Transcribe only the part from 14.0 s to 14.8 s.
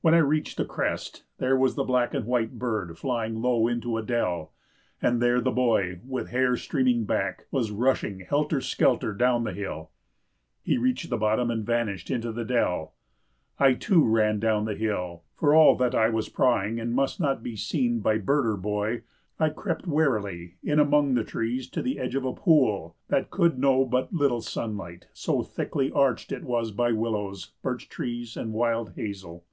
ran down the